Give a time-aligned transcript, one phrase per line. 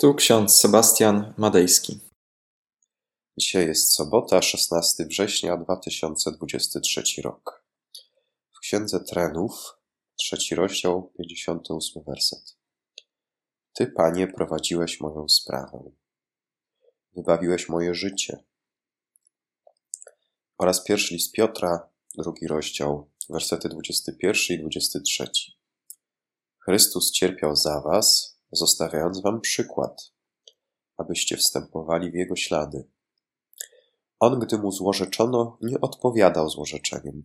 [0.00, 2.00] Tu ksiądz Sebastian Madejski.
[3.38, 7.64] Dzisiaj jest sobota, 16 września 2023 rok.
[8.56, 9.78] W Księdze Trenów,
[10.16, 12.56] trzeci rozdział, 58 werset.
[13.72, 15.90] Ty, Panie, prowadziłeś moją sprawę.
[17.16, 18.44] Wybawiłeś moje życie.
[20.58, 25.30] Oraz pierwszy list Piotra, drugi rozdział, wersety 21 i 23.
[26.58, 30.12] Chrystus cierpiał za was, zostawiając wam przykład,
[30.96, 32.88] abyście wstępowali w jego ślady.
[34.20, 37.22] On, gdy mu złorzeczono, nie odpowiadał złorzeczeniem.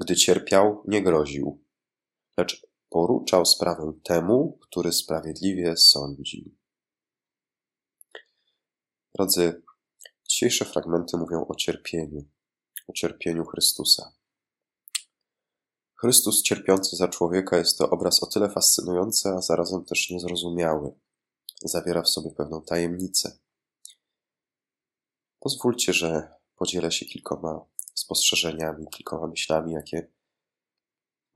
[0.00, 1.64] Gdy cierpiał, nie groził,
[2.36, 6.56] lecz poruczał sprawę temu, który sprawiedliwie sądzi.
[9.14, 9.62] Drodzy,
[10.28, 12.24] dzisiejsze fragmenty mówią o cierpieniu,
[12.88, 14.17] o cierpieniu Chrystusa.
[16.00, 20.92] Chrystus cierpiący za człowieka jest to obraz o tyle fascynujący, a zarazem też niezrozumiały.
[21.62, 23.38] Zawiera w sobie pewną tajemnicę.
[25.40, 27.64] Pozwólcie, że podzielę się kilkoma
[27.94, 30.08] spostrzeżeniami, kilkoma myślami, jakie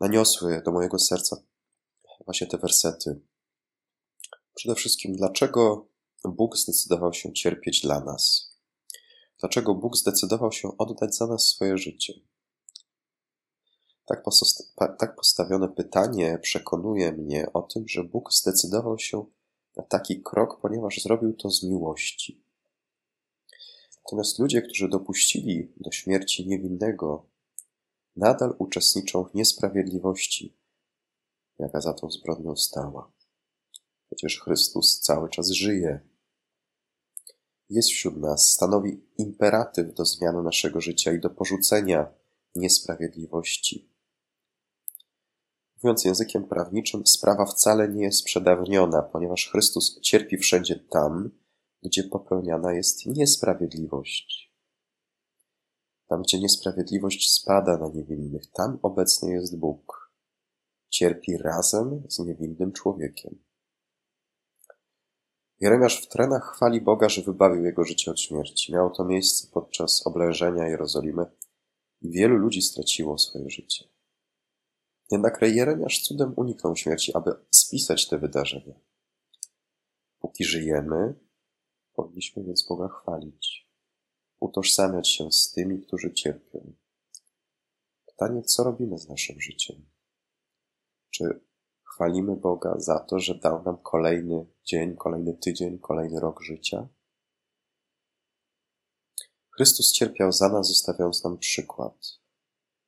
[0.00, 1.36] naniosły do mojego serca
[2.24, 3.20] właśnie te wersety.
[4.54, 5.86] Przede wszystkim, dlaczego
[6.24, 8.52] Bóg zdecydował się cierpieć dla nas?
[9.40, 12.31] Dlaczego Bóg zdecydował się oddać za nas swoje życie?
[14.06, 14.24] Tak,
[14.98, 19.24] tak postawione pytanie przekonuje mnie o tym, że Bóg zdecydował się
[19.76, 22.44] na taki krok, ponieważ zrobił to z miłości.
[24.04, 27.26] Natomiast ludzie, którzy dopuścili do śmierci niewinnego,
[28.16, 30.56] nadal uczestniczą w niesprawiedliwości,
[31.58, 33.12] jaka za tą zbrodnią stała.
[34.06, 36.00] Przecież Chrystus cały czas żyje.
[37.70, 42.14] Jest wśród nas, stanowi imperatyw do zmiany naszego życia i do porzucenia
[42.56, 43.91] niesprawiedliwości.
[45.82, 51.30] Mówiąc językiem prawniczym, sprawa wcale nie jest przedawniona, ponieważ Chrystus cierpi wszędzie tam,
[51.82, 54.52] gdzie popełniana jest niesprawiedliwość.
[56.08, 60.12] Tam, gdzie niesprawiedliwość spada na niewinnych, tam obecny jest Bóg.
[60.88, 63.38] Cierpi razem z niewinnym człowiekiem.
[65.60, 68.72] Jeremiasz w trenach chwali Boga, że wybawił jego życie od śmierci.
[68.72, 71.26] Miało to miejsce podczas oblężenia Jerozolimy
[72.00, 73.91] i wielu ludzi straciło swoje życie.
[75.12, 78.74] Jednak Jeremiasz cudem uniknął śmierci, aby spisać te wydarzenia.
[80.18, 81.14] Póki żyjemy,
[81.92, 83.68] powinniśmy więc Boga chwalić,
[84.40, 86.72] utożsamiać się z tymi, którzy cierpią.
[88.06, 89.86] Pytanie, co robimy z naszym życiem?
[91.10, 91.40] Czy
[91.82, 96.88] chwalimy Boga za to, że dał nam kolejny dzień, kolejny tydzień, kolejny rok życia?
[99.50, 102.21] Chrystus cierpiał za nas, zostawiając nam przykład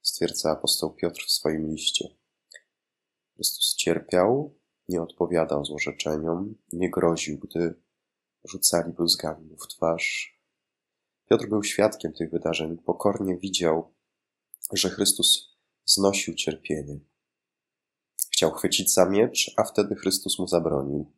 [0.04, 2.08] stwierdza apostoł Piotr w swoim liście.
[3.34, 7.74] Chrystus cierpiał, nie odpowiadał złorzeczeniom, nie groził, gdy
[8.44, 10.38] rzucali bluzgami mu w twarz.
[11.30, 13.94] Piotr był świadkiem tych wydarzeń, pokornie widział,
[14.72, 17.00] że Chrystus znosił cierpienie.
[18.32, 21.12] Chciał chwycić za miecz, a wtedy Chrystus mu zabronił.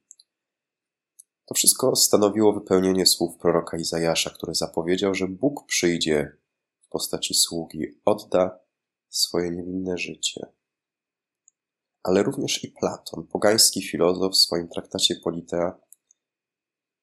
[1.47, 6.37] To wszystko stanowiło wypełnienie słów proroka Izajasza, który zapowiedział, że Bóg przyjdzie
[6.81, 8.66] w postaci sługi, odda
[9.09, 10.47] swoje niewinne życie.
[12.03, 15.79] Ale również i Platon, pogański filozof w swoim traktacie Politea,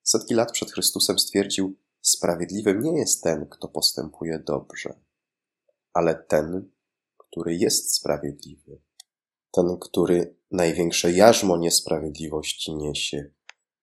[0.03, 4.99] setki lat przed Chrystusem stwierdził, sprawiedliwym nie jest ten, kto postępuje dobrze,
[5.93, 6.71] ale ten,
[7.17, 8.81] który jest sprawiedliwy.
[9.51, 13.31] Ten, który największe jarzmo niesprawiedliwości niesie,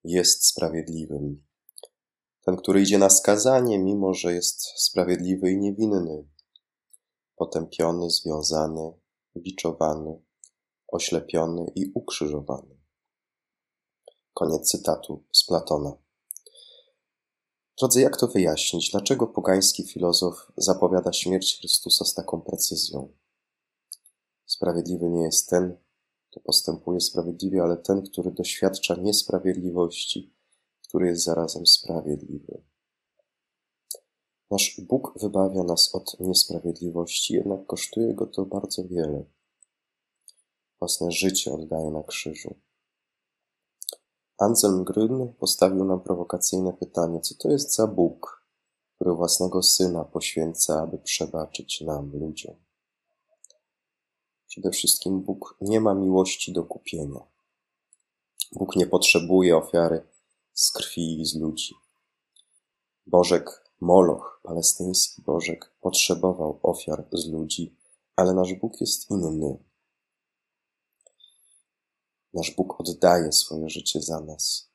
[0.05, 1.43] jest sprawiedliwym.
[2.45, 6.25] Ten, który idzie na skazanie, mimo że jest sprawiedliwy i niewinny
[7.41, 8.93] potępiony, związany,
[9.37, 10.23] biczowany,
[10.89, 12.79] oślepiony i ukrzyżowany.
[14.35, 15.93] Koniec cytatu z Platona.
[17.79, 18.91] Drodzy, jak to wyjaśnić?
[18.91, 23.13] Dlaczego pogański filozof zapowiada śmierć Chrystusa z taką precyzją?
[24.47, 25.77] Sprawiedliwy nie jest ten,
[26.31, 30.35] kto postępuje sprawiedliwie, ale ten, który doświadcza niesprawiedliwości,
[30.89, 32.70] który jest zarazem sprawiedliwy.
[34.51, 39.25] Nasz Bóg wybawia nas od niesprawiedliwości, jednak kosztuje go to bardzo wiele.
[40.79, 42.55] Własne życie oddaje na krzyżu.
[44.39, 48.45] Anselm Grün postawił nam prowokacyjne pytanie, co to jest za Bóg,
[48.95, 52.55] który własnego Syna poświęca, aby przebaczyć nam, ludziom.
[54.47, 57.21] Przede wszystkim Bóg nie ma miłości do kupienia.
[58.53, 60.07] Bóg nie potrzebuje ofiary
[60.53, 61.75] z krwi i z ludzi.
[63.07, 67.77] Bożek Moloch, palestyński bożek, potrzebował ofiar z ludzi,
[68.17, 69.59] ale nasz Bóg jest inny.
[72.35, 74.71] Nasz Bóg oddaje swoje życie za nas.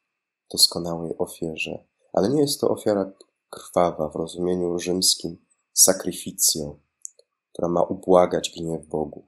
[0.52, 3.12] doskonałej ofierze, ale nie jest to ofiara
[3.50, 6.80] krwawa w rozumieniu rzymskim sacrificio,
[7.51, 9.28] która ma ubłagać gniew Bogu,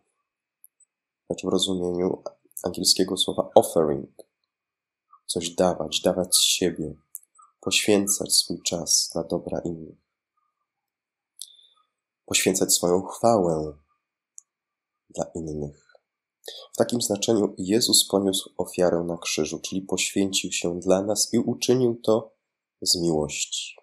[1.30, 2.24] lecz w rozumieniu
[2.64, 4.10] angielskiego słowa offering,
[5.26, 6.96] coś dawać, dawać z siebie,
[7.60, 9.98] poświęcać swój czas dla dobra innych,
[12.26, 13.78] poświęcać swoją chwałę
[15.10, 15.88] dla innych.
[16.74, 22.02] W takim znaczeniu Jezus poniósł ofiarę na krzyżu, czyli poświęcił się dla nas i uczynił
[22.04, 22.32] to
[22.82, 23.76] z miłości.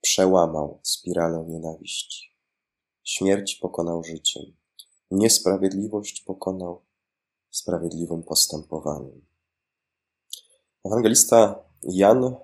[0.00, 2.34] Przełamał spiralę nienawiści.
[3.04, 4.42] Śmierć pokonał życiem.
[5.10, 6.84] Niesprawiedliwość pokonał
[7.50, 9.26] sprawiedliwym postępowaniem.
[10.84, 12.36] Ewangelista Jan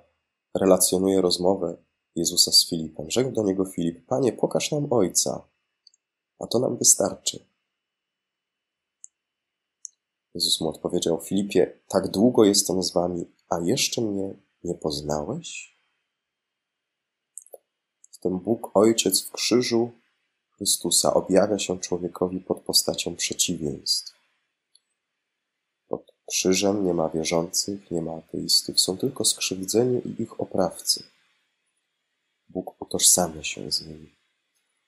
[0.54, 1.76] relacjonuje rozmowę
[2.16, 3.10] Jezusa z Filipem.
[3.10, 5.48] Rzekł do niego Filip: Panie, pokaż nam Ojca,
[6.38, 7.46] a to nam wystarczy.
[10.34, 14.34] Jezus mu odpowiedział: Filipie, tak długo jestem z wami, a jeszcze mnie
[14.64, 15.74] nie poznałeś?
[18.20, 19.90] Ten Bóg Ojciec w krzyżu
[20.50, 24.13] Chrystusa objawia się człowiekowi pod postacią przeciwieństw.
[26.34, 31.02] Krzyżem nie ma wierzących, nie ma ateistów, są tylko skrzywdzeni i ich oprawcy.
[32.48, 34.14] Bóg utożsamia się z nimi.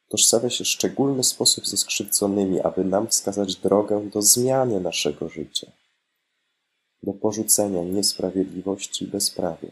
[0.08, 5.72] Utożsamia się w szczególny sposób ze skrzywdzonymi, aby nam wskazać drogę do zmiany naszego życia,
[7.02, 9.70] do porzucenia niesprawiedliwości i bezprawia.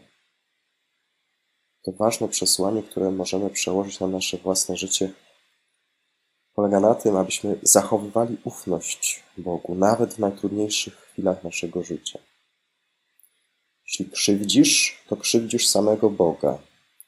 [1.81, 5.13] To ważne przesłanie, które możemy przełożyć na nasze własne życie,
[6.55, 12.19] polega na tym, abyśmy zachowywali ufność Bogu, nawet w najtrudniejszych chwilach naszego życia.
[13.87, 16.57] Jeśli krzywdzisz, to krzywdzisz samego Boga,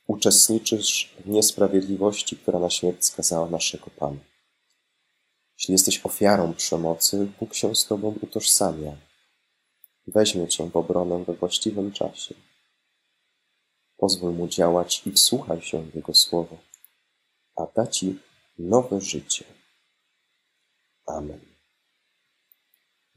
[0.08, 4.20] uczestniczysz w niesprawiedliwości, która na śmierć skazała naszego Pana.
[5.58, 8.96] Jeśli jesteś ofiarą przemocy, Bóg się z Tobą utożsamia.
[10.08, 12.36] Weźmie Cię w obronę we właściwym czasie.
[13.98, 16.58] Pozwól Mu działać i wsłuchaj się w Jego słowo,
[17.56, 18.20] a da Ci
[18.58, 19.46] nowe życie.
[21.06, 21.40] Amen.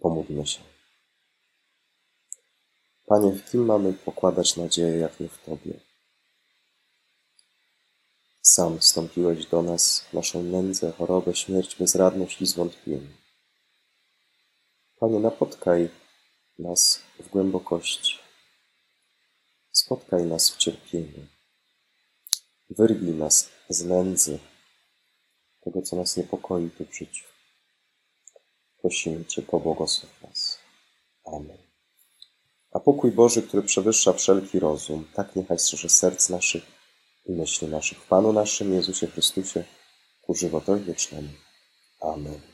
[0.01, 0.61] Pomódlmy się.
[3.07, 5.81] Panie, w kim mamy pokładać nadzieję, jak nie w Tobie?
[8.43, 13.11] Sam wstąpiłeś do nas w naszą nędzę, chorobę, śmierć, bezradność i zwątpienie.
[15.01, 15.89] Panie, napotkaj
[16.59, 18.19] nas w głębokości.
[19.73, 21.27] Spotkaj nas w cierpieniu.
[22.71, 24.39] Wyrwij nas z nędzy,
[25.61, 27.25] tego, co nas niepokoi tu w życiu.
[28.81, 30.59] Prosimy Cię, pobłogosław nas.
[31.25, 31.59] Amen.
[32.73, 36.63] A pokój Boży, który przewyższa wszelki rozum, tak niechaj strzeże serc naszych
[37.27, 39.65] i myśli naszych w Panu naszym Jezusie Chrystusie
[40.23, 41.29] ku żywotowi wiecznemu.
[42.01, 42.50] Amen.